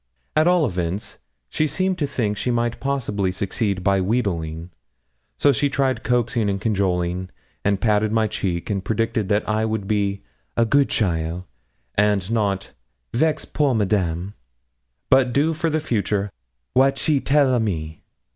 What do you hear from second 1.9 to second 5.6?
to think she might possibly succeed by wheedling; so